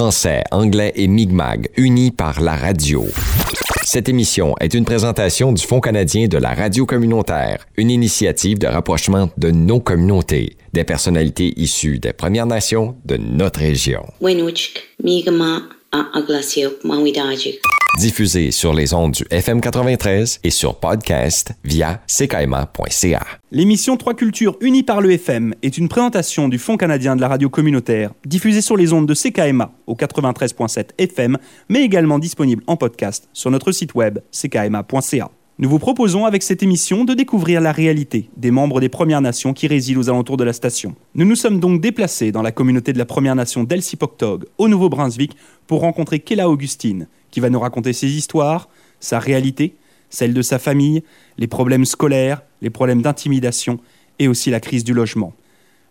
français, 0.00 0.42
anglais 0.50 0.94
et 0.96 1.06
Mi'kmaq, 1.08 1.72
unis 1.76 2.10
par 2.10 2.40
la 2.40 2.56
radio. 2.56 3.04
Cette 3.84 4.08
émission 4.08 4.54
est 4.58 4.72
une 4.72 4.86
présentation 4.86 5.52
du 5.52 5.62
Fonds 5.62 5.80
canadien 5.80 6.26
de 6.26 6.38
la 6.38 6.54
radio 6.54 6.86
communautaire, 6.86 7.66
une 7.76 7.90
initiative 7.90 8.58
de 8.58 8.66
rapprochement 8.66 9.28
de 9.36 9.50
nos 9.50 9.78
communautés, 9.78 10.56
des 10.72 10.84
personnalités 10.84 11.52
issues 11.60 11.98
des 11.98 12.14
Premières 12.14 12.46
Nations 12.46 12.96
de 13.04 13.18
notre 13.18 13.60
région. 13.60 14.06
Diffusée 17.98 18.52
sur 18.52 18.72
les 18.72 18.94
ondes 18.94 19.12
du 19.12 19.24
FM 19.30 19.60
93 19.60 20.40
et 20.44 20.50
sur 20.50 20.76
podcast 20.76 21.52
via 21.64 22.00
ckaima.ca. 22.06 23.26
L'émission 23.50 23.96
Trois 23.96 24.14
Cultures 24.14 24.56
unies 24.60 24.84
par 24.84 25.00
le 25.00 25.10
FM 25.10 25.54
est 25.62 25.76
une 25.76 25.88
présentation 25.88 26.48
du 26.48 26.58
Fonds 26.58 26.76
canadien 26.76 27.16
de 27.16 27.20
la 27.20 27.26
radio 27.26 27.50
communautaire, 27.50 28.12
diffusée 28.24 28.60
sur 28.60 28.76
les 28.76 28.92
ondes 28.92 29.06
de 29.06 29.14
CKMA 29.14 29.72
au 29.88 29.96
93.7 29.96 30.90
FM, 30.98 31.36
mais 31.68 31.82
également 31.82 32.20
disponible 32.20 32.62
en 32.68 32.76
podcast 32.76 33.28
sur 33.32 33.50
notre 33.50 33.72
site 33.72 33.94
web 33.94 34.20
ckma.ca. 34.30 35.30
Nous 35.58 35.68
vous 35.68 35.78
proposons 35.78 36.24
avec 36.24 36.42
cette 36.42 36.62
émission 36.62 37.04
de 37.04 37.12
découvrir 37.12 37.60
la 37.60 37.72
réalité 37.72 38.30
des 38.36 38.50
membres 38.50 38.80
des 38.80 38.88
Premières 38.88 39.20
Nations 39.20 39.52
qui 39.52 39.66
résident 39.66 40.00
aux 40.00 40.08
alentours 40.08 40.38
de 40.38 40.44
la 40.44 40.54
station. 40.54 40.94
Nous 41.14 41.26
nous 41.26 41.36
sommes 41.36 41.60
donc 41.60 41.82
déplacés 41.82 42.32
dans 42.32 42.40
la 42.40 42.52
communauté 42.52 42.94
de 42.94 42.98
la 42.98 43.04
Première 43.04 43.34
Nation 43.34 43.64
d'Elsipogtog, 43.64 44.46
au 44.56 44.68
Nouveau-Brunswick, 44.68 45.36
pour 45.66 45.80
rencontrer 45.80 46.20
Kela 46.20 46.48
Augustine, 46.48 47.08
qui 47.30 47.40
va 47.40 47.50
nous 47.50 47.60
raconter 47.60 47.92
ses 47.92 48.08
histoires, 48.08 48.68
sa 49.00 49.18
réalité, 49.18 49.76
celle 50.10 50.34
de 50.34 50.42
sa 50.42 50.58
famille, 50.58 51.02
les 51.38 51.46
problèmes 51.46 51.84
scolaires, 51.84 52.42
les 52.62 52.70
problèmes 52.70 53.02
d'intimidation 53.02 53.78
et 54.18 54.28
aussi 54.28 54.50
la 54.50 54.60
crise 54.60 54.84
du 54.84 54.92
logement. 54.92 55.32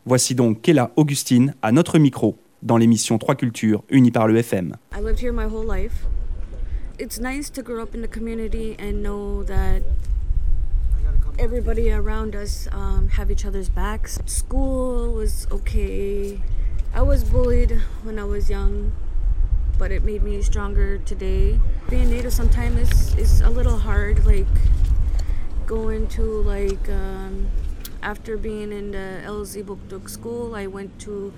Voici 0.06 0.36
donc 0.36 0.62
Kela 0.62 0.92
Augustine 0.96 1.54
à 1.62 1.72
notre 1.72 2.00
micro 2.00 2.38
dans 2.62 2.78
l'émission 2.78 3.18
Trois 3.18 3.36
Cultures 3.36 3.84
unie 3.90 4.12
par 4.12 4.28
le 4.28 4.38
FM. 4.38 4.76
I 4.96 5.02
lived 5.02 5.20
here 5.20 5.32
my 5.32 5.46
whole 5.46 5.66
life. 5.66 6.06
It's 7.00 7.20
nice 7.20 7.50
to 7.52 7.62
grow 7.62 7.82
up 7.82 7.96
in 7.96 8.02
the 8.02 8.10
community 8.10 8.76
and 8.78 9.02
know 9.02 9.44
that 9.46 9.82
everybody 11.40 11.92
around 11.92 12.36
us 12.36 12.68
um, 12.74 13.08
have 13.18 13.32
each 13.32 13.46
other's 13.46 13.70
backs. 13.70 14.20
School 14.26 15.14
was 15.14 15.48
okay. 15.52 16.40
I 16.94 17.02
was 17.02 17.24
bullied 17.24 17.80
when 18.04 18.20
I 18.20 18.26
was 18.26 18.50
young, 18.50 18.92
but 19.80 19.92
it 19.92 20.04
made 20.04 20.22
me 20.22 20.42
stronger 20.42 20.98
today. 21.00 21.58
Being 21.90 22.12
native 22.12 22.34
sometimes 22.34 22.92
is, 22.92 23.16
is 23.16 23.42
a 23.42 23.50
little 23.50 23.78
hard, 23.80 24.26
like 24.26 24.46
going 25.66 26.08
to 26.10 26.24
like 26.42 26.90
um, 26.90 27.50
after 28.04 28.38
being 28.38 28.72
in 28.74 28.92
the 28.92 29.24
Elsipogtog 29.26 30.10
school, 30.10 30.54
I 30.54 30.68
went 30.68 31.00
to 31.02 31.34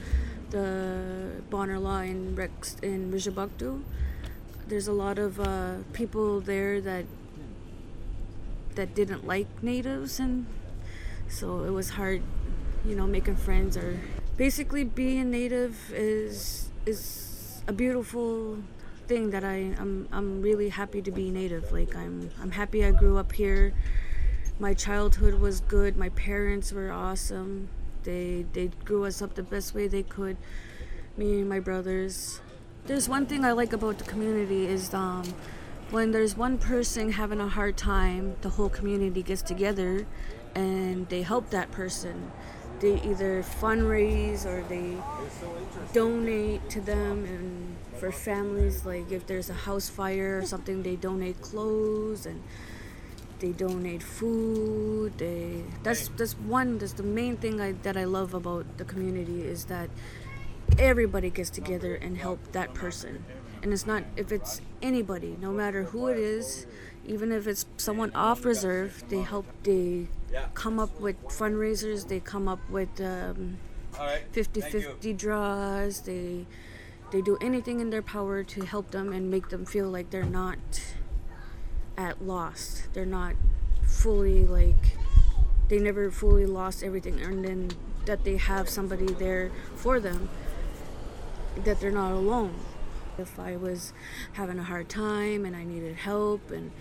the 0.50 1.42
Bonar 1.50 1.78
Law 1.78 2.00
in 2.00 2.36
Rex 2.36 2.76
in 2.82 3.12
Richibucto. 3.14 3.84
There's 4.68 4.88
a 4.88 4.94
lot 4.94 5.20
of 5.20 5.40
uh, 5.40 5.76
people 5.94 6.42
there 6.42 6.82
that 6.82 7.06
that 8.74 8.96
didn't 8.96 9.28
like 9.28 9.48
natives, 9.62 10.20
and 10.20 10.48
so 11.30 11.64
it 11.64 11.72
was 11.72 11.92
hard, 11.92 12.24
you 12.86 12.96
know, 12.96 13.06
making 13.06 13.36
friends 13.36 13.78
or 13.78 14.00
basically 14.36 14.84
being 14.84 15.30
native 15.30 15.94
is 15.94 16.70
is 16.88 17.31
a 17.72 17.74
beautiful 17.74 18.58
thing 19.08 19.30
that 19.30 19.46
I 19.46 19.74
I'm 19.80 20.06
I'm 20.12 20.42
really 20.42 20.68
happy 20.68 21.02
to 21.04 21.10
be 21.10 21.32
native. 21.32 21.72
Like 21.72 21.96
I'm 21.96 22.30
I'm 22.42 22.52
happy 22.52 22.84
I 22.84 22.92
grew 22.92 23.18
up 23.18 23.32
here. 23.32 23.74
My 24.60 24.74
childhood 24.74 25.36
was 25.36 25.62
good. 25.62 25.96
My 25.96 26.10
parents 26.10 26.74
were 26.74 26.92
awesome. 26.92 27.70
They 28.04 28.46
they 28.52 28.72
grew 28.84 29.06
us 29.06 29.22
up 29.22 29.36
the 29.36 29.44
best 29.44 29.74
way 29.74 29.88
they 29.88 30.04
could. 30.04 30.36
Me 31.16 31.40
and 31.40 31.48
my 31.48 31.62
brothers. 31.62 32.42
There's 32.88 33.08
one 33.08 33.26
thing 33.26 33.46
I 33.46 33.54
like 33.54 33.72
about 33.72 34.00
the 34.00 34.04
community 34.04 34.68
is 34.68 34.94
um, 34.94 35.24
when 35.92 36.12
there's 36.12 36.36
one 36.36 36.58
person 36.58 37.14
having 37.14 37.40
a 37.40 37.48
hard 37.48 37.78
time, 37.78 38.36
the 38.42 38.50
whole 38.50 38.70
community 38.70 39.24
gets 39.24 39.42
together 39.42 40.06
and 40.56 41.08
they 41.08 41.22
help 41.22 41.52
that 41.52 41.72
person. 41.72 42.32
They 42.82 43.00
either 43.02 43.44
fundraise 43.44 44.46
or 44.46 44.64
they 44.68 44.98
donate 45.94 46.68
to 46.72 46.82
them 46.82 47.26
and 47.26 47.78
for 48.00 48.12
families 48.12 48.84
like 48.84 49.12
if 49.12 49.28
there's 49.28 49.52
a 49.52 49.54
house 49.54 49.88
fire 49.88 50.40
or 50.40 50.46
something 50.46 50.82
they 50.82 50.96
donate 50.96 51.40
clothes 51.42 52.26
and 52.26 52.42
they 53.42 53.52
donate 53.52 54.02
food. 54.02 55.18
They 55.18 55.64
that's 55.84 56.08
that's 56.10 56.34
one 56.34 56.78
that's 56.78 56.94
the 56.94 57.04
main 57.04 57.38
thing 57.38 57.60
I, 57.60 57.74
that 57.84 57.98
i 57.98 58.06
love 58.06 58.34
about 58.34 58.66
the 58.78 58.86
community 58.86 59.42
is 59.42 59.66
that 59.66 59.90
everybody 60.80 61.30
gets 61.30 61.50
together 61.50 61.96
and 61.96 62.18
help 62.18 62.40
that 62.54 62.74
person. 62.74 63.26
And 63.62 63.74
it's 63.74 63.86
not 63.86 64.04
if 64.16 64.32
it's 64.32 64.62
anybody 64.82 65.38
no 65.40 65.52
matter 65.52 65.84
who 65.84 66.08
it 66.08 66.18
is 66.18 66.66
even 67.06 67.32
if 67.32 67.46
it's 67.48 67.66
someone 67.78 68.12
off 68.16 68.46
reserve 68.46 69.04
they 69.10 69.22
help 69.22 69.46
they 69.64 70.08
come 70.54 70.80
up 70.80 71.00
with 71.00 71.22
fundraisers 71.28 72.08
they 72.08 72.20
come 72.20 72.48
up 72.48 72.60
with 72.70 73.00
um, 73.02 73.58
50-50 74.34 75.18
draws 75.18 76.02
they 76.02 76.46
they 77.12 77.22
do 77.22 77.38
anything 77.42 77.80
in 77.82 77.90
their 77.90 78.02
power 78.02 78.44
to 78.44 78.62
help 78.66 78.92
them 78.92 79.12
and 79.12 79.30
make 79.30 79.50
them 79.50 79.66
feel 79.66 79.90
like 79.90 80.10
they're 80.10 80.24
not 80.24 80.58
at 81.98 82.24
lost 82.24 82.88
they're 82.94 83.06
not 83.06 83.36
fully 83.84 84.46
like 84.46 84.98
they 85.68 85.78
never 85.78 86.10
fully 86.10 86.46
lost 86.46 86.84
everything 86.84 87.20
and 87.20 87.44
then 87.46 87.70
that 88.06 88.24
they 88.24 88.38
have 88.38 88.68
somebody 88.70 89.08
there 89.14 89.52
for 89.76 90.00
them 90.00 90.30
that 91.64 91.80
they're 91.80 91.92
not 91.92 92.12
alone. 92.12 92.56
If 93.18 93.38
i 93.40 93.56
was 93.58 93.94
having 94.34 94.58
a 94.58 94.64
hard 94.64 94.90
time 94.90 95.46
and 95.46 95.56
i 95.56 95.64
needed 95.64 95.96
help 95.98 96.50
and 96.50 96.72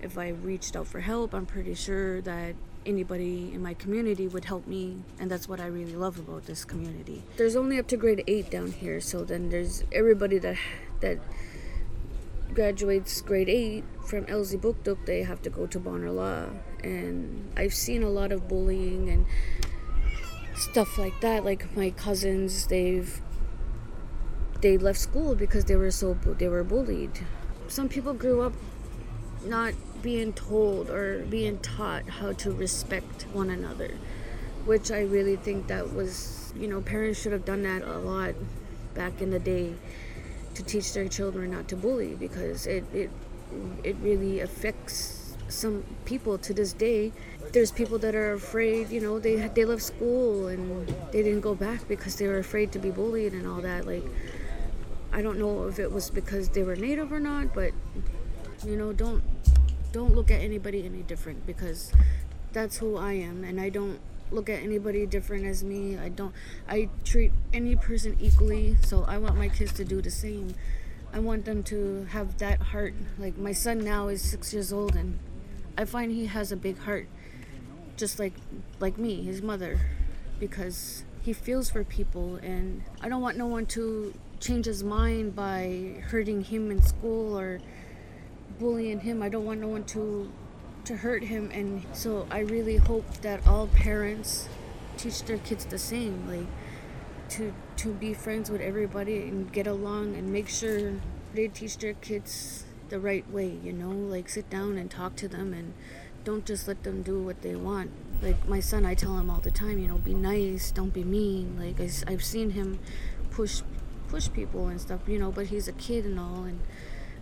if 0.00 0.16
i 0.18 0.28
reached 0.28 0.76
out 0.76 0.86
for 0.86 1.00
help 1.00 1.34
i'm 1.34 1.46
pretty 1.46 1.74
sure 1.74 2.20
that 2.20 2.54
anybody 2.88 3.52
in 3.52 3.62
my 3.62 3.74
community 3.74 4.26
would 4.26 4.46
help 4.46 4.66
me 4.66 4.96
and 5.20 5.30
that's 5.30 5.48
what 5.48 5.60
i 5.60 5.66
really 5.66 5.94
love 5.94 6.18
about 6.18 6.46
this 6.46 6.64
community 6.64 7.22
there's 7.36 7.54
only 7.54 7.78
up 7.78 7.86
to 7.86 7.96
grade 7.96 8.24
8 8.26 8.50
down 8.50 8.72
here 8.72 9.00
so 9.00 9.24
then 9.24 9.50
there's 9.50 9.84
everybody 9.92 10.38
that 10.38 10.56
that 11.00 11.18
graduates 12.54 13.20
grade 13.20 13.48
8 13.48 13.84
from 14.08 14.24
Elsipogtog, 14.24 15.04
they 15.04 15.22
have 15.22 15.42
to 15.42 15.50
go 15.50 15.66
to 15.66 15.78
Bonar 15.78 16.10
Law. 16.10 16.46
And 16.82 17.52
I've 17.56 17.74
seen 17.74 18.02
a 18.02 18.08
lot 18.08 18.32
of 18.32 18.48
bullying 18.48 19.10
and 19.10 19.26
stuff 20.56 20.96
like 20.96 21.20
that. 21.20 21.44
Like 21.44 21.76
my 21.76 21.90
cousins, 21.90 22.66
they've 22.66 23.20
they 24.60 24.78
left 24.78 24.98
school 24.98 25.36
because 25.36 25.66
they 25.66 25.76
were 25.76 25.90
so 25.90 26.14
they 26.38 26.48
were 26.48 26.64
bullied. 26.64 27.26
Some 27.68 27.88
people 27.88 28.14
grew 28.14 28.40
up 28.40 28.54
not 29.44 29.74
being 30.02 30.32
told 30.32 30.90
or 30.90 31.20
being 31.24 31.58
taught 31.58 32.08
how 32.08 32.32
to 32.32 32.50
respect 32.52 33.26
one 33.32 33.50
another, 33.50 33.90
which 34.64 34.90
I 34.90 35.00
really 35.00 35.36
think 35.36 35.66
that 35.68 35.92
was, 35.94 36.52
you 36.56 36.68
know, 36.68 36.80
parents 36.80 37.20
should 37.20 37.32
have 37.32 37.44
done 37.44 37.62
that 37.64 37.82
a 37.82 37.98
lot 37.98 38.34
back 38.94 39.20
in 39.20 39.30
the 39.30 39.38
day 39.38 39.74
to 40.54 40.62
teach 40.62 40.92
their 40.92 41.08
children 41.08 41.50
not 41.50 41.68
to 41.68 41.76
bully 41.76 42.14
because 42.14 42.66
it 42.66 42.84
it 42.92 43.10
it 43.84 43.96
really 44.02 44.40
affects 44.40 45.36
some 45.48 45.84
people 46.04 46.36
to 46.38 46.52
this 46.52 46.72
day. 46.72 47.12
There's 47.52 47.70
people 47.70 47.98
that 48.00 48.14
are 48.14 48.32
afraid, 48.34 48.90
you 48.90 49.00
know, 49.00 49.18
they 49.18 49.36
they 49.48 49.64
left 49.64 49.82
school 49.82 50.48
and 50.48 50.88
they 51.12 51.22
didn't 51.22 51.40
go 51.40 51.54
back 51.54 51.88
because 51.88 52.16
they 52.16 52.26
were 52.26 52.38
afraid 52.38 52.72
to 52.72 52.78
be 52.78 52.90
bullied 52.90 53.32
and 53.32 53.46
all 53.46 53.60
that. 53.62 53.86
Like, 53.86 54.04
I 55.12 55.22
don't 55.22 55.38
know 55.38 55.66
if 55.68 55.78
it 55.78 55.90
was 55.90 56.10
because 56.10 56.50
they 56.50 56.62
were 56.62 56.76
native 56.76 57.12
or 57.12 57.20
not, 57.20 57.54
but 57.54 57.72
you 58.66 58.76
know, 58.76 58.92
don't 58.92 59.22
don't 59.92 60.14
look 60.14 60.30
at 60.30 60.40
anybody 60.40 60.84
any 60.84 61.02
different 61.02 61.46
because 61.46 61.92
that's 62.52 62.78
who 62.78 62.96
I 62.96 63.12
am, 63.14 63.44
and 63.44 63.60
I 63.60 63.68
don't 63.68 64.00
look 64.30 64.48
at 64.48 64.62
anybody 64.62 65.06
different 65.06 65.46
as 65.46 65.64
me. 65.64 65.96
I 65.98 66.08
don't. 66.08 66.34
I 66.68 66.88
treat 67.04 67.32
any 67.52 67.76
person 67.76 68.16
equally, 68.20 68.76
so 68.82 69.04
I 69.04 69.18
want 69.18 69.36
my 69.36 69.48
kids 69.48 69.72
to 69.74 69.84
do 69.84 70.00
the 70.02 70.10
same. 70.10 70.54
I 71.12 71.20
want 71.20 71.44
them 71.44 71.62
to 71.64 72.06
have 72.10 72.38
that 72.38 72.60
heart. 72.60 72.94
Like 73.18 73.36
my 73.38 73.52
son 73.52 73.78
now 73.84 74.08
is 74.08 74.22
six 74.22 74.52
years 74.52 74.72
old, 74.72 74.94
and 74.94 75.18
I 75.76 75.84
find 75.84 76.12
he 76.12 76.26
has 76.26 76.52
a 76.52 76.56
big 76.56 76.78
heart, 76.78 77.08
just 77.96 78.18
like 78.18 78.34
like 78.80 78.98
me, 78.98 79.22
his 79.22 79.42
mother, 79.42 79.80
because 80.38 81.04
he 81.22 81.32
feels 81.32 81.70
for 81.70 81.84
people, 81.84 82.36
and 82.36 82.82
I 83.00 83.08
don't 83.08 83.22
want 83.22 83.36
no 83.36 83.46
one 83.46 83.66
to 83.66 84.14
change 84.40 84.66
his 84.66 84.84
mind 84.84 85.34
by 85.34 86.02
hurting 86.10 86.44
him 86.44 86.70
in 86.70 86.80
school 86.80 87.38
or 87.38 87.60
bullying 88.58 89.00
him. 89.00 89.22
I 89.22 89.28
don't 89.28 89.44
want 89.44 89.60
no 89.60 89.68
one 89.68 89.84
to 89.84 90.30
to 90.84 90.96
hurt 90.96 91.24
him, 91.24 91.50
and 91.52 91.84
so 91.92 92.26
I 92.30 92.40
really 92.40 92.76
hope 92.76 93.18
that 93.18 93.46
all 93.46 93.66
parents 93.66 94.48
teach 94.96 95.22
their 95.24 95.38
kids 95.38 95.64
the 95.66 95.78
same, 95.78 96.28
like 96.28 96.46
to 97.30 97.52
to 97.76 97.92
be 97.92 98.14
friends 98.14 98.50
with 98.50 98.60
everybody 98.60 99.18
and 99.22 99.52
get 99.52 99.66
along 99.66 100.14
and 100.14 100.32
make 100.32 100.48
sure 100.48 100.94
they 101.34 101.48
teach 101.48 101.78
their 101.78 101.94
kids 101.94 102.64
the 102.88 102.98
right 102.98 103.30
way 103.30 103.58
you 103.62 103.70
know 103.70 103.90
like 103.90 104.30
sit 104.30 104.48
down 104.48 104.78
and 104.78 104.90
talk 104.90 105.14
to 105.14 105.28
them 105.28 105.52
and 105.52 105.74
don't 106.24 106.46
just 106.46 106.66
let 106.66 106.82
them 106.84 107.02
do 107.02 107.22
what 107.22 107.42
they 107.42 107.54
want 107.54 107.90
like 108.22 108.48
my 108.48 108.60
son 108.60 108.86
i 108.86 108.94
tell 108.94 109.18
him 109.18 109.28
all 109.28 109.40
the 109.40 109.50
time 109.50 109.78
you 109.78 109.86
know 109.86 109.98
be 109.98 110.14
nice 110.14 110.70
don't 110.70 110.94
be 110.94 111.04
mean 111.04 111.54
like 111.60 111.78
I, 111.78 112.10
have 112.10 112.24
seen 112.24 112.50
him 112.50 112.78
push 113.30 113.60
push 114.08 114.28
people 114.32 114.68
and 114.68 114.80
stuff, 114.80 115.00
you 115.06 115.18
know. 115.18 115.30
But 115.30 115.46
he's 115.46 115.68
a 115.68 115.72
kid 115.72 116.04
and 116.04 116.18
all, 116.18 116.44
and 116.44 116.60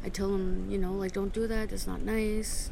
I 0.06 0.08
tell 0.08 0.32
him, 0.32 0.70
you 0.70 0.78
know, 0.78 0.92
like 0.92 1.12
don't 1.12 1.32
do 1.32 1.48
that. 1.48 1.72
It's 1.72 1.88
not 1.88 2.00
nice. 2.02 2.70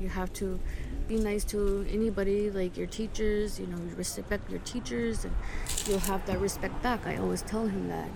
You 0.00 0.08
have 0.08 0.32
to 0.34 0.60
be 1.08 1.16
nice 1.18 1.42
to 1.46 1.84
anybody, 1.90 2.52
like 2.52 2.76
your 2.76 2.86
teachers. 2.86 3.58
You 3.58 3.66
know, 3.66 3.78
respect 3.96 4.48
your 4.48 4.60
teachers, 4.60 5.24
and 5.24 5.34
you'll 5.86 5.98
have 5.98 6.24
that 6.26 6.40
respect 6.40 6.80
back. 6.84 7.04
I 7.04 7.16
always 7.16 7.42
tell 7.42 7.66
him 7.66 7.88
that. 7.88 8.08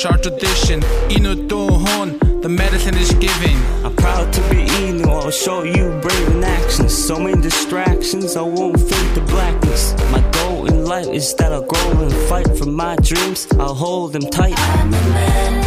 Use 0.00 0.04
our 0.04 0.18
tradition. 0.18 0.80
Inu 1.08 1.48
Dohon, 1.48 2.42
the 2.42 2.48
medicine 2.48 2.96
is 2.96 3.12
giving. 3.14 3.56
I'm 3.84 3.94
proud 3.96 4.32
to 4.32 4.40
be 4.50 4.64
Inu, 4.64 5.06
I'll 5.06 5.30
show 5.30 5.62
you 5.62 5.98
brave 6.00 6.28
in 6.28 6.44
actions. 6.44 6.92
So 6.92 7.18
many 7.18 7.40
distractions, 7.40 8.36
I 8.36 8.42
won't 8.42 8.78
fade 8.80 9.14
the 9.14 9.20
blackness. 9.22 9.94
My 10.12 10.20
goal 10.32 10.66
in 10.66 10.84
life 10.84 11.08
is 11.08 11.34
that 11.36 11.52
I'll 11.52 11.66
grow 11.66 11.90
and 12.02 12.12
fight 12.28 12.48
for 12.58 12.66
my 12.66 12.96
dreams. 12.96 13.46
I'll 13.58 13.74
hold 13.74 14.12
them 14.12 14.22
tight. 14.22 14.54
I'm 14.58 14.88
a 14.88 14.90
man, 14.90 15.64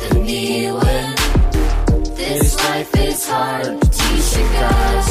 the 0.00 0.14
me 0.20 0.70
when 0.70 1.14
this 2.16 2.56
life 2.68 2.94
is 2.96 3.28
hard. 3.28 3.80
Teach 3.82 4.36
you 4.36 4.46
guys 4.62 5.08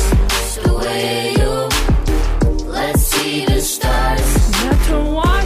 the 0.63 0.73
way 0.73 1.33
you. 1.39 1.69
Let's 2.65 3.01
see 3.01 3.45
the 3.45 3.61
stars. 3.61 4.63
Not 4.63 4.85
to 4.87 5.36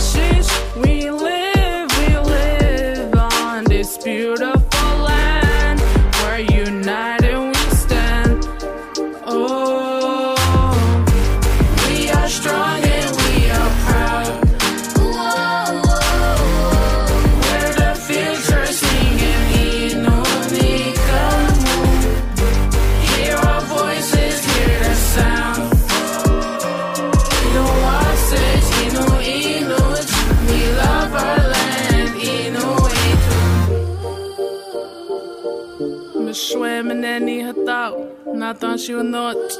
natan 38.61 38.77
shunot. 38.77 39.57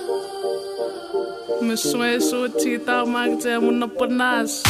Mishwe 1.61 2.21
sutita 2.21 3.05
magte 3.05 3.59
munapanas. 3.59 4.63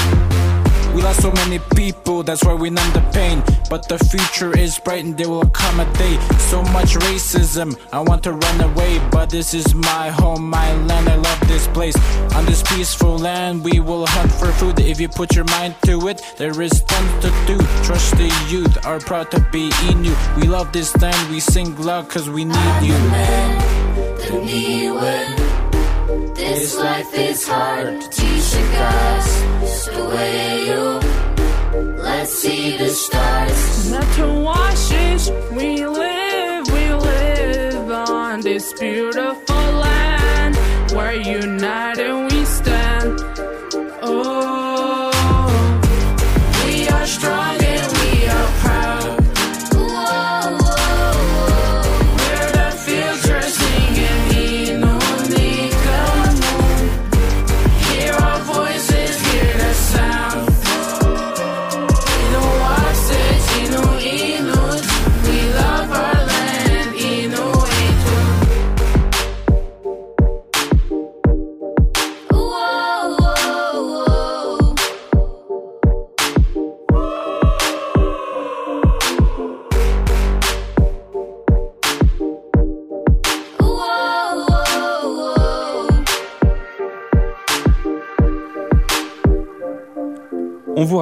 We 0.96 1.02
lost 1.02 1.22
so 1.22 1.32
many 1.32 1.60
people, 1.74 2.22
that's 2.22 2.44
why 2.44 2.54
we 2.54 2.70
numb 2.70 2.92
the 2.92 3.02
pain. 3.14 3.42
But 3.70 3.88
the 3.88 3.98
future 3.98 4.58
is 4.58 4.78
bright 4.78 5.06
and 5.06 5.18
there 5.18 5.30
will 5.30 5.50
come 5.52 5.80
a 5.80 5.86
day. 5.94 6.20
So 6.38 6.62
much 6.64 6.96
racism, 6.96 7.80
I 7.94 8.02
want 8.02 8.24
to 8.24 8.34
run 8.34 8.62
away. 8.62 9.00
But 9.10 9.30
this 9.30 9.54
is 9.54 9.74
my 9.74 10.10
home, 10.10 10.50
my 10.50 10.74
land, 10.84 11.08
I 11.08 11.16
love 11.16 11.40
this 11.48 11.68
place. 11.68 11.96
On 12.36 12.46
this 12.46 12.62
peaceful 12.64 13.18
land, 13.18 13.64
we 13.64 13.80
will 13.80 14.06
hunt 14.06 14.32
for 14.34 14.52
food. 14.52 14.82
If 14.82 15.00
you 15.00 15.08
put 15.08 15.34
your 15.34 15.46
mind 15.46 15.76
to 15.86 16.10
it, 16.10 16.22
there 16.38 16.62
is 16.62 16.84
tons 16.84 17.24
to 17.24 17.32
do. 17.48 17.58
Trust 17.84 18.18
the 18.18 18.30
youth, 18.50 18.86
are 18.86 19.00
proud 19.00 19.32
to 19.32 19.40
be 19.52 19.72
in 19.90 20.04
you. 20.04 20.16
We 20.36 20.48
love 20.48 20.74
this 20.74 20.96
land, 20.98 21.32
we 21.32 21.40
sing 21.40 21.74
loud 21.78 22.10
cause 22.10 22.30
we 22.30 22.44
need 22.44 22.82
you. 22.82 23.81
The 23.96 24.42
me 24.46 24.90
when 24.92 26.34
this 26.34 26.78
life 26.78 27.14
is 27.14 27.48
hard. 27.48 28.02
to 28.02 28.10
Teach 28.10 28.56
you 28.56 28.66
guys 28.72 29.86
the 29.86 30.06
way 30.14 30.66
you. 30.68 31.00
Let's 31.98 32.34
see 32.34 32.78
the 32.78 32.90
stars. 32.90 33.92
Not 33.92 34.08
to 34.16 34.28
wash 34.42 34.92
it, 34.92 35.52
we 35.52 35.86
live, 35.86 36.68
we 36.72 36.94
live 36.94 37.92
on 37.92 38.42
this 38.42 38.74
beautiful 38.74 39.56
land 39.56 40.56
We're 40.94 41.14
united 41.14 42.21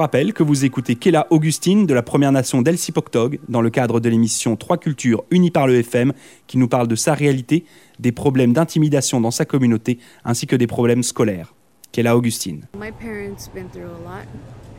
rappelle 0.00 0.32
que 0.32 0.42
vous 0.42 0.64
écoutez 0.64 0.94
Kela 0.94 1.26
Augustine 1.28 1.84
de 1.84 1.92
la 1.92 2.02
Première 2.02 2.32
Nation 2.32 2.62
d'Elsipogtog 2.62 3.38
dans 3.50 3.60
le 3.60 3.68
cadre 3.68 4.00
de 4.00 4.08
l'émission 4.08 4.56
Trois 4.56 4.78
Cultures 4.78 5.24
unies 5.30 5.50
par 5.50 5.66
le 5.66 5.74
FM 5.74 6.14
qui 6.46 6.56
nous 6.56 6.68
parle 6.68 6.88
de 6.88 6.94
sa 6.94 7.12
réalité, 7.12 7.66
des 7.98 8.10
problèmes 8.10 8.54
d'intimidation 8.54 9.20
dans 9.20 9.30
sa 9.30 9.44
communauté 9.44 9.98
ainsi 10.24 10.46
que 10.46 10.56
des 10.56 10.66
problèmes 10.66 11.02
scolaires. 11.02 11.52
Kela 11.92 12.16
Augustine. 12.16 12.66
My 12.78 12.90
parents 12.90 13.50
been 13.52 13.68
through 13.68 13.90
a 13.90 14.00
lot 14.02 14.26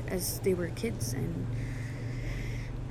as 0.09 0.39
they 0.41 0.55
were 0.55 0.71
kids, 0.73 1.13
and 1.13 1.45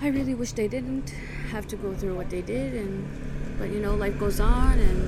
I 0.01 0.11
really 0.11 0.37
wish 0.37 0.53
they 0.53 0.69
didn't 0.69 1.13
have 1.53 1.67
to 1.67 1.77
go 1.77 1.93
through 1.99 2.15
what 2.17 2.31
they 2.31 2.43
did. 2.43 2.75
And 2.77 3.09
but 3.59 3.73
you 3.73 3.81
know, 3.81 3.97
life 3.97 4.17
goes 4.21 4.39
on, 4.39 4.79
and 4.79 5.03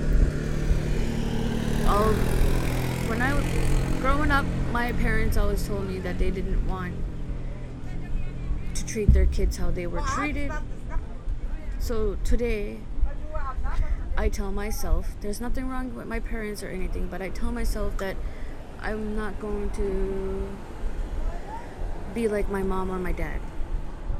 all 1.87 2.13
when 3.09 3.23
I 3.23 3.31
growing 4.01 4.33
up, 4.33 4.45
my 4.73 4.91
parents 4.95 5.37
always 5.37 5.65
told 5.69 5.89
me 5.89 6.01
that 6.01 6.19
they 6.19 6.33
didn't 6.33 6.67
want 6.67 6.95
to 8.75 8.87
treat 8.87 9.13
their 9.13 9.27
kids 9.27 9.57
how 9.57 9.71
they 9.71 9.87
were 9.87 10.01
treated. 10.01 10.53
So 11.79 12.17
today, 12.25 12.79
I 14.17 14.29
tell 14.29 14.53
myself 14.53 15.15
there's 15.21 15.41
nothing 15.41 15.69
wrong 15.69 15.95
with 15.95 16.07
my 16.07 16.21
parents 16.21 16.63
or 16.63 16.69
anything, 16.69 17.09
but 17.09 17.23
I 17.23 17.31
tell 17.31 17.53
myself 17.53 17.97
that 17.99 18.17
I'm 18.81 19.17
not 19.17 19.41
going 19.41 19.71
to 19.71 20.49
be 22.15 22.29
like 22.29 22.49
my 22.49 22.63
mom 22.63 22.91
or 22.91 22.99
my 22.99 23.13
dad. 23.13 23.41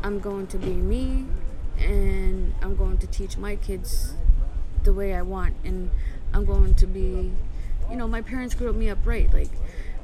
I'm 0.03 0.19
going 0.19 0.47
to 0.49 0.59
be 0.59 0.73
me 0.73 1.27
and 1.79 2.55
I'm 2.63 2.75
going 2.77 2.99
to 2.99 3.07
teach 3.07 3.37
my 3.37 3.57
kids 3.57 4.15
the 4.83 4.93
way 4.93 5.15
I 5.15 5.23
want 5.23 5.55
and 5.65 5.91
I'm 6.33 6.45
going 6.45 6.75
to 6.75 6.87
be 6.87 7.33
you 7.93 7.99
know, 7.99 8.09
my 8.09 8.23
parents 8.23 8.55
grew 8.55 8.73
me 8.73 8.89
up 8.89 8.99
right. 9.05 9.33
Like 9.33 9.51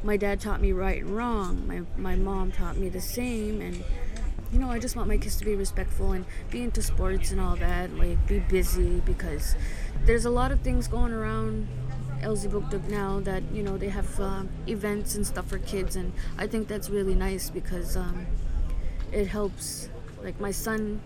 my 0.02 0.16
dad 0.16 0.40
taught 0.40 0.60
me 0.60 0.72
right 0.72 1.02
and 1.02 1.16
wrong. 1.16 1.66
My 1.66 1.82
my 1.96 2.16
mom 2.16 2.52
taught 2.52 2.76
me 2.76 2.88
the 2.88 3.00
same 3.00 3.60
and 3.60 3.82
you 4.52 4.58
know, 4.58 4.70
I 4.70 4.78
just 4.78 4.96
want 4.96 5.08
my 5.08 5.18
kids 5.18 5.36
to 5.36 5.44
be 5.44 5.54
respectful 5.54 6.12
and 6.12 6.24
be 6.50 6.62
into 6.62 6.82
sports 6.82 7.30
and 7.30 7.40
all 7.40 7.56
that, 7.56 7.92
like 7.96 8.26
be 8.26 8.38
busy 8.38 9.00
because 9.00 9.54
there's 10.04 10.24
a 10.24 10.30
lot 10.30 10.52
of 10.52 10.60
things 10.60 10.88
going 10.88 11.12
around 11.12 11.68
Elzebuk 12.22 12.88
now 12.88 13.20
that, 13.20 13.42
you 13.52 13.62
know, 13.62 13.76
they 13.76 13.88
have 13.88 14.18
uh, 14.20 14.42
events 14.66 15.14
and 15.14 15.26
stuff 15.26 15.46
for 15.46 15.58
kids 15.58 15.96
and 15.96 16.12
I 16.38 16.46
think 16.46 16.66
that's 16.66 16.88
really 16.88 17.14
nice 17.14 17.50
because 17.50 17.96
um, 17.96 18.26
it 19.12 19.26
helps. 19.26 19.88
Like 20.22 20.40
my 20.40 20.50
son, 20.50 21.00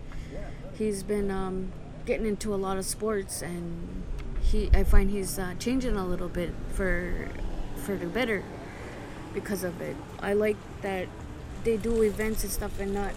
he's 0.77 1.03
been 1.03 1.29
um, 1.29 1.71
getting 2.05 2.25
into 2.25 2.53
a 2.53 2.57
lot 2.57 2.77
of 2.77 2.85
sports 2.85 3.41
and 3.41 4.03
he 4.41 4.69
I 4.73 4.83
find 4.83 5.09
he's 5.09 5.37
uh, 5.37 5.53
changing 5.59 5.95
a 5.95 6.05
little 6.05 6.29
bit 6.29 6.51
for 6.73 7.29
for 7.75 7.95
the 7.95 8.07
better 8.07 8.43
because 9.33 9.63
of 9.63 9.81
it. 9.81 9.95
I 10.19 10.33
like 10.33 10.57
that 10.81 11.07
they 11.63 11.77
do 11.77 12.01
events 12.03 12.43
and 12.43 12.51
stuff 12.51 12.79
and 12.79 12.93
not 12.93 13.13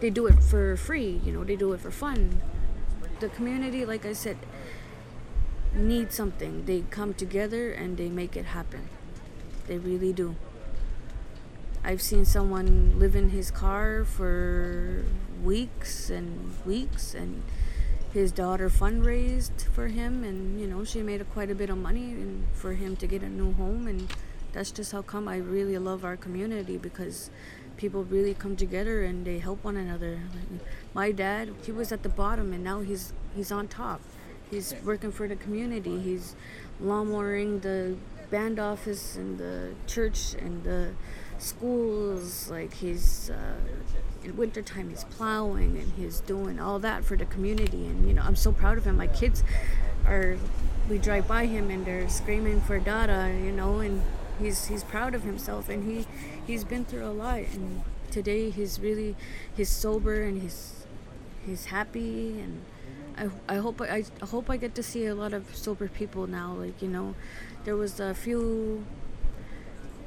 they 0.00 0.10
do 0.10 0.26
it 0.26 0.42
for 0.42 0.76
free, 0.76 1.20
you 1.24 1.32
know, 1.32 1.44
they 1.44 1.56
do 1.56 1.72
it 1.72 1.80
for 1.80 1.90
fun. 1.90 2.40
The 3.20 3.28
community, 3.28 3.84
like 3.84 4.06
I 4.06 4.14
said, 4.14 4.38
needs 5.74 6.14
something. 6.14 6.64
They 6.64 6.84
come 6.90 7.14
together 7.14 7.70
and 7.70 7.96
they 7.96 8.08
make 8.08 8.36
it 8.36 8.46
happen. 8.46 8.88
They 9.66 9.78
really 9.78 10.12
do. 10.12 10.36
I've 11.84 12.02
seen 12.02 12.24
someone 12.24 12.98
live 12.98 13.16
in 13.16 13.30
his 13.30 13.50
car 13.50 14.04
for 14.04 15.04
weeks 15.42 16.10
and 16.10 16.54
weeks 16.66 17.14
and 17.14 17.42
his 18.12 18.32
daughter 18.32 18.68
fundraised 18.68 19.62
for 19.72 19.88
him 19.88 20.24
and 20.24 20.60
you 20.60 20.66
know 20.66 20.84
she 20.84 21.00
made 21.00 21.20
a, 21.20 21.24
quite 21.24 21.50
a 21.50 21.54
bit 21.54 21.70
of 21.70 21.78
money 21.78 22.10
and 22.10 22.44
for 22.52 22.74
him 22.74 22.96
to 22.96 23.06
get 23.06 23.22
a 23.22 23.28
new 23.28 23.52
home 23.52 23.86
and 23.86 24.12
that's 24.52 24.70
just 24.70 24.92
how 24.92 25.00
come 25.00 25.28
I 25.28 25.36
really 25.36 25.78
love 25.78 26.04
our 26.04 26.16
community 26.16 26.76
because 26.76 27.30
people 27.80 28.04
really 28.04 28.34
come 28.34 28.56
together 28.56 29.02
and 29.02 29.24
they 29.24 29.38
help 29.38 29.64
one 29.64 29.76
another. 29.76 30.20
Like, 30.34 30.60
my 30.92 31.12
dad, 31.12 31.54
he 31.64 31.72
was 31.72 31.90
at 31.92 32.02
the 32.02 32.10
bottom 32.10 32.52
and 32.52 32.62
now 32.62 32.80
he's 32.80 33.14
he's 33.34 33.50
on 33.50 33.68
top. 33.68 34.02
He's 34.50 34.74
working 34.84 35.10
for 35.10 35.26
the 35.26 35.36
community. 35.36 35.98
He's 35.98 36.36
lawnmowering 36.82 37.62
the 37.62 37.96
band 38.30 38.58
office 38.58 39.16
and 39.16 39.38
the 39.38 39.70
church 39.86 40.34
and 40.34 40.62
the 40.62 40.92
schools. 41.38 42.50
Like 42.50 42.74
he's 42.74 43.30
uh, 43.30 43.56
in 44.22 44.36
wintertime 44.36 44.90
he's 44.90 45.04
plowing 45.04 45.78
and 45.78 45.90
he's 45.96 46.20
doing 46.20 46.60
all 46.60 46.78
that 46.80 47.02
for 47.02 47.16
the 47.16 47.26
community. 47.26 47.86
And 47.86 48.06
you 48.06 48.12
know 48.12 48.22
I'm 48.22 48.36
so 48.36 48.52
proud 48.52 48.76
of 48.76 48.84
him. 48.84 48.98
My 48.98 49.06
kids 49.06 49.42
are 50.06 50.36
we 50.90 50.98
drive 50.98 51.26
by 51.26 51.46
him 51.46 51.70
and 51.70 51.86
they're 51.86 52.10
screaming 52.10 52.60
for 52.60 52.78
Dada. 52.78 53.32
You 53.42 53.52
know 53.52 53.78
and 53.78 54.02
he's 54.40 54.66
he's 54.66 54.84
proud 54.84 55.14
of 55.14 55.22
himself 55.22 55.68
and 55.68 55.84
he 55.84 56.06
he's 56.46 56.64
been 56.64 56.84
through 56.84 57.04
a 57.04 57.12
lot 57.12 57.38
and 57.38 57.82
today 58.10 58.50
he's 58.50 58.80
really 58.80 59.14
he's 59.56 59.68
sober 59.68 60.22
and 60.22 60.42
he's 60.42 60.86
he's 61.46 61.66
happy 61.66 62.40
and 62.40 62.62
I, 63.16 63.54
I 63.54 63.56
hope 63.56 63.80
I, 63.80 64.04
I 64.22 64.26
hope 64.26 64.50
I 64.50 64.56
get 64.56 64.74
to 64.76 64.82
see 64.82 65.06
a 65.06 65.14
lot 65.14 65.32
of 65.32 65.54
sober 65.54 65.88
people 65.88 66.26
now 66.26 66.54
like 66.54 66.80
you 66.82 66.88
know 66.88 67.14
there 67.64 67.76
was 67.76 68.00
a 68.00 68.14
few 68.14 68.84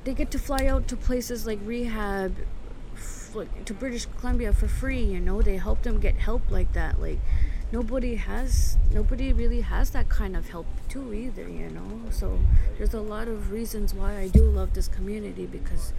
they 0.04 0.14
get 0.14 0.32
to 0.32 0.40
fly 0.40 0.66
out 0.66 0.88
to 0.90 0.98
places 0.98 1.46
like 1.46 1.60
rehab 1.64 2.36
to 3.66 3.74
British 3.74 4.06
Columbia 4.20 4.54
for 4.54 4.68
free 4.68 5.02
you 5.02 5.20
know 5.20 5.42
they 5.42 5.58
help 5.58 5.84
them 5.84 6.00
get 6.00 6.16
help 6.16 6.44
like 6.50 6.74
that 6.74 7.00
like 7.00 7.20
nobody 7.74 8.14
has 8.14 8.78
nobody 8.92 9.34
really 9.34 9.62
has 9.62 9.90
that 9.90 10.08
kind 10.08 10.38
of 10.38 10.48
help 10.50 10.68
too 10.88 11.12
either 11.12 11.50
you 11.50 11.68
know? 11.72 12.02
So 12.12 12.40
there's 12.78 12.94
a 12.94 13.02
lot 13.02 13.28
of 13.28 13.52
reasons 13.52 13.96
why 13.96 14.20
I 14.20 14.28
do 14.28 14.44
love 14.44 14.76
this 14.76 14.88
community 14.88 15.48
because 15.48 15.92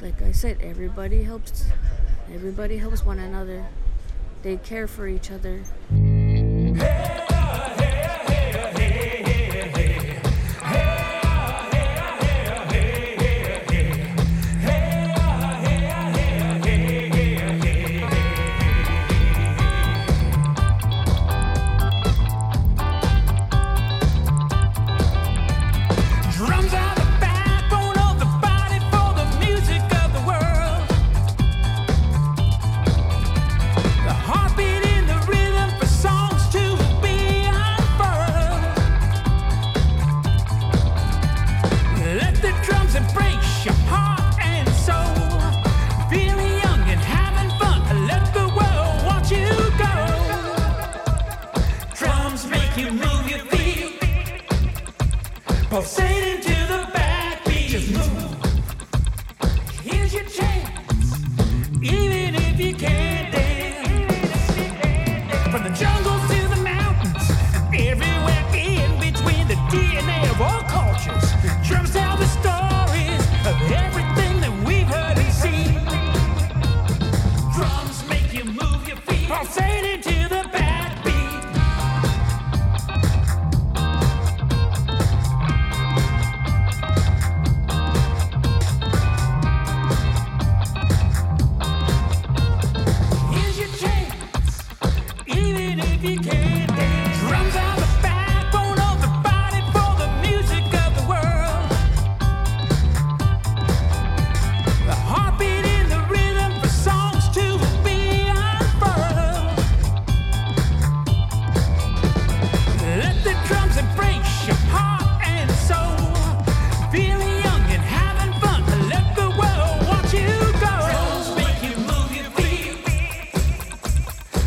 like 0.00 0.22
I 0.22 0.30
said 0.30 0.58
everybody 0.60 1.24
helps 1.24 1.64
everybody 2.32 2.78
helps 2.78 3.04
one 3.04 3.18
another. 3.18 3.66
They 4.42 4.56
care 4.58 4.86
for 4.86 5.08
each 5.08 5.32
other 5.32 5.64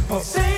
Pulsating 0.10 0.44
to 0.44 0.49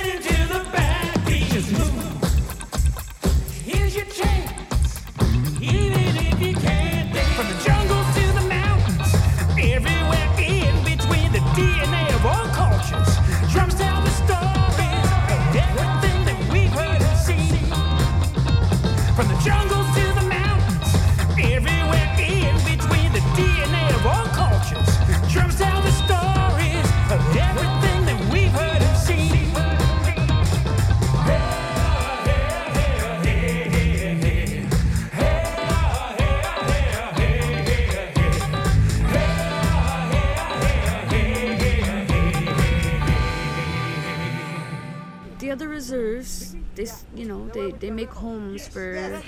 you 47.22 47.28
know 47.28 47.46
they 47.50 47.70
they 47.70 47.90
make 47.90 48.10
homes 48.10 48.66
for 48.66 49.22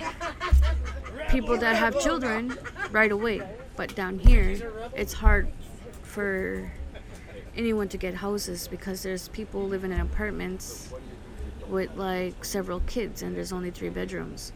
people 1.29 1.57
that 1.57 1.77
have 1.77 2.01
children 2.01 2.59
right 2.91 3.13
away. 3.13 3.41
But 3.77 3.95
down 3.95 4.19
here, 4.19 4.73
it's 4.97 5.13
hard 5.13 5.49
for 6.03 6.73
anyone 7.57 7.89
to 7.89 7.97
get 7.97 8.15
houses 8.15 8.67
because 8.67 9.05
there's 9.05 9.29
people 9.29 9.69
living 9.69 9.93
in 9.93 10.01
apartments 10.01 10.93
with 11.69 11.95
like 11.95 12.45
several 12.45 12.81
kids 12.81 13.23
and 13.23 13.37
there's 13.37 13.53
only 13.53 13.71
three 13.71 13.91
bedrooms. 13.91 14.53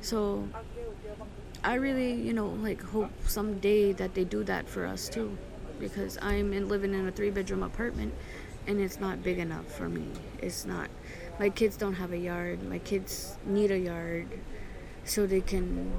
So 0.00 0.48
I 1.64 1.74
really, 1.74 2.12
you 2.12 2.32
know, 2.32 2.46
like 2.46 2.80
hope 2.82 3.10
someday 3.26 3.92
that 3.94 4.14
they 4.14 4.22
do 4.22 4.44
that 4.44 4.68
for 4.68 4.86
us 4.86 5.08
too, 5.08 5.36
because 5.80 6.18
I'm 6.22 6.52
in, 6.52 6.68
living 6.68 6.94
in 6.94 7.08
a 7.08 7.10
three-bedroom 7.10 7.64
apartment, 7.64 8.14
and 8.68 8.80
it's 8.80 9.00
not 9.00 9.24
big 9.24 9.38
enough 9.38 9.66
for 9.66 9.88
me. 9.88 10.06
It's 10.38 10.64
not. 10.66 10.88
My 11.38 11.50
kids 11.50 11.76
don't 11.76 11.94
have 11.94 12.12
a 12.12 12.18
yard. 12.18 12.62
My 12.62 12.78
kids 12.78 13.36
need 13.44 13.70
a 13.70 13.78
yard, 13.78 14.28
so 15.04 15.26
they 15.26 15.40
can 15.40 15.92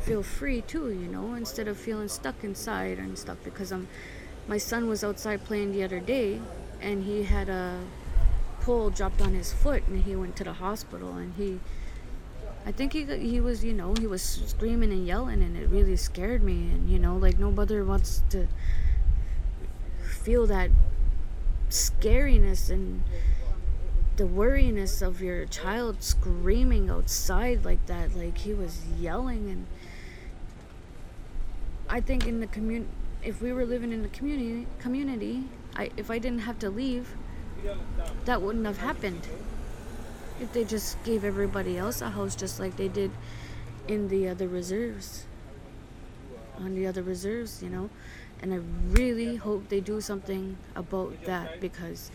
feel 0.00 0.22
free 0.22 0.60
too. 0.62 0.90
You 0.90 1.08
know, 1.08 1.34
instead 1.34 1.68
of 1.68 1.78
feeling 1.78 2.08
stuck 2.08 2.44
inside 2.44 2.98
and 2.98 3.18
stuff. 3.18 3.38
Because 3.42 3.72
I'm, 3.72 3.88
my 4.46 4.58
son 4.58 4.88
was 4.88 5.02
outside 5.02 5.44
playing 5.44 5.72
the 5.72 5.82
other 5.82 6.00
day, 6.00 6.40
and 6.80 7.04
he 7.04 7.24
had 7.24 7.48
a 7.48 7.80
pole 8.60 8.90
dropped 8.90 9.22
on 9.22 9.34
his 9.34 9.52
foot, 9.52 9.86
and 9.86 10.04
he 10.04 10.14
went 10.14 10.36
to 10.36 10.44
the 10.44 10.54
hospital, 10.54 11.16
and 11.16 11.34
he. 11.36 11.60
I 12.66 12.72
think 12.72 12.92
he 12.92 13.04
he 13.04 13.40
was 13.40 13.64
you 13.64 13.72
know 13.72 13.94
he 13.98 14.06
was 14.06 14.22
screaming 14.22 14.92
and 14.92 15.06
yelling 15.06 15.42
and 15.42 15.56
it 15.56 15.70
really 15.70 15.96
scared 15.96 16.42
me 16.42 16.70
and 16.70 16.90
you 16.90 16.98
know 16.98 17.16
like 17.16 17.38
no 17.38 17.50
mother 17.50 17.84
wants 17.86 18.22
to 18.30 18.48
feel 20.02 20.46
that 20.46 20.70
scariness 21.70 22.68
and 22.70 23.02
the 24.20 24.26
worriness 24.26 25.00
of 25.00 25.22
your 25.22 25.46
child 25.46 26.02
screaming 26.02 26.90
outside 26.90 27.64
like 27.64 27.86
that 27.86 28.14
like 28.14 28.36
he 28.36 28.52
was 28.52 28.82
yelling 28.98 29.48
and 29.48 29.66
I 31.88 32.02
think 32.02 32.26
in 32.26 32.38
the 32.40 32.46
commun 32.46 32.86
if 33.24 33.40
we 33.40 33.50
were 33.54 33.64
living 33.64 33.92
in 33.92 34.02
the 34.02 34.10
community 34.10 34.66
community 34.78 35.44
I 35.74 35.88
if 35.96 36.10
I 36.10 36.18
didn't 36.18 36.40
have 36.40 36.58
to 36.58 36.68
leave 36.68 37.14
that 38.26 38.42
wouldn't 38.42 38.66
have 38.66 38.76
happened. 38.76 39.26
If 40.38 40.52
they 40.52 40.64
just 40.64 41.02
gave 41.02 41.24
everybody 41.24 41.78
else 41.78 42.02
a 42.02 42.10
house 42.10 42.36
just 42.36 42.60
like 42.60 42.76
they 42.76 42.88
did 42.88 43.10
in 43.88 44.08
the 44.08 44.28
other 44.28 44.48
reserves 44.48 45.24
on 46.58 46.74
the 46.74 46.86
other 46.86 47.02
reserves 47.02 47.62
you 47.62 47.70
know? 47.70 47.88
And 48.42 48.52
i 48.52 48.60
really 48.92 49.36
hope 49.36 49.70
they 49.70 49.80
do 49.80 50.02
something 50.02 50.58
about 50.76 51.24
that 51.24 51.58
because 51.58 52.10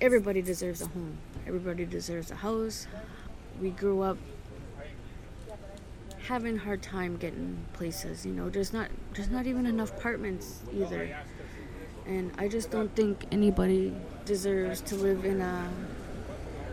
everybody 0.00 0.42
deserves 0.42 0.80
a 0.80 0.86
home. 0.86 1.18
Everybody 1.46 1.84
deserves 1.84 2.30
a 2.30 2.36
house. 2.36 2.86
We 3.60 3.70
grew 3.70 4.02
up 4.02 4.18
having 6.26 6.56
a 6.56 6.60
hard 6.60 6.82
time 6.82 7.16
getting 7.16 7.58
places 7.72 8.24
you 8.24 8.32
know 8.32 8.48
there's 8.48 8.72
not 8.72 8.88
there's 9.14 9.30
not 9.30 9.46
even 9.46 9.66
enough 9.66 9.90
apartments 9.96 10.60
either. 10.72 11.16
And 12.06 12.32
i 12.38 12.48
just 12.48 12.70
don't 12.70 12.94
think 12.96 13.24
anybody 13.30 13.94
deserves 14.24 14.80
to 14.82 14.94
live 14.96 15.24
in 15.24 15.40
a 15.40 15.70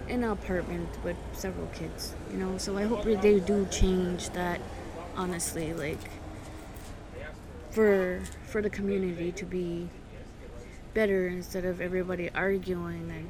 in 0.07 0.23
an 0.23 0.29
apartment 0.31 0.89
with 1.03 1.17
several 1.33 1.67
kids, 1.67 2.13
you 2.31 2.37
know. 2.37 2.57
So 2.57 2.77
I 2.77 2.83
hope 2.83 3.03
they 3.03 3.39
do 3.39 3.67
change 3.69 4.29
that, 4.31 4.61
honestly, 5.15 5.73
like 5.73 5.99
for 7.71 8.21
for 8.45 8.61
the 8.61 8.69
community 8.69 9.31
to 9.33 9.45
be 9.45 9.89
better 10.97 11.27
instead 11.27 11.63
of 11.63 11.79
everybody 11.79 12.27
arguing 12.33 13.05
and 13.17 13.27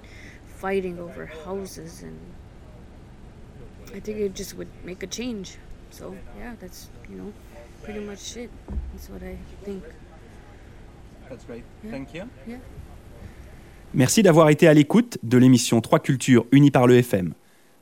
fighting 0.62 0.98
over 1.00 1.30
houses 1.46 2.02
and 2.02 2.18
I 3.94 4.00
think 4.00 4.20
it 4.20 4.34
just 4.34 4.56
would 4.58 4.70
make 4.86 5.04
a 5.04 5.08
change. 5.08 5.58
So 5.92 6.16
yeah, 6.40 6.54
that's 6.62 6.90
you 7.10 7.18
know 7.18 7.34
pretty 7.84 8.00
much 8.00 8.38
it. 8.38 8.50
That's 8.94 9.10
what 9.10 9.22
I 9.22 9.36
think. 9.66 9.84
That's 11.30 11.46
great. 11.46 11.64
Yeah. 11.84 11.92
Thank 11.92 12.14
you. 12.14 12.24
Yeah. 12.48 12.60
Merci 13.94 14.24
d'avoir 14.24 14.50
été 14.50 14.68
à 14.68 14.74
l'écoute 14.74 15.18
de 15.24 15.38
l'émission 15.38 15.82
Trois 15.82 16.00
Cultures 16.00 16.46
unie 16.52 16.72
par 16.72 16.88
le 16.88 16.98
FM. 16.98 17.34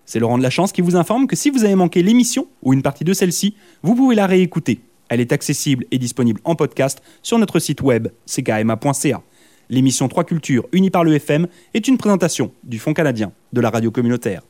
C'est 0.05 0.19
Laurent 0.19 0.37
de 0.37 0.43
la 0.43 0.51
Chance 0.51 0.71
qui 0.71 0.81
vous 0.81 0.95
informe 0.95 1.27
que 1.27 1.35
si 1.35 1.49
vous 1.49 1.63
avez 1.63 1.75
manqué 1.75 2.03
l'émission 2.03 2.47
ou 2.61 2.73
une 2.73 2.83
partie 2.83 3.03
de 3.03 3.13
celle-ci, 3.13 3.55
vous 3.81 3.95
pouvez 3.95 4.15
la 4.15 4.27
réécouter. 4.27 4.81
Elle 5.09 5.19
est 5.19 5.31
accessible 5.31 5.85
et 5.91 5.97
disponible 5.97 6.39
en 6.43 6.55
podcast 6.55 7.01
sur 7.21 7.37
notre 7.39 7.59
site 7.59 7.81
web 7.81 8.07
ckma.ca. 8.25 9.23
L'émission 9.69 10.07
Trois 10.07 10.23
Cultures 10.23 10.65
unie 10.71 10.89
par 10.89 11.03
le 11.03 11.15
FM 11.15 11.47
est 11.73 11.87
une 11.87 11.97
présentation 11.97 12.51
du 12.63 12.79
Fonds 12.79 12.93
canadien 12.93 13.31
de 13.53 13.61
la 13.61 13.69
radio 13.69 13.91
communautaire. 13.91 14.41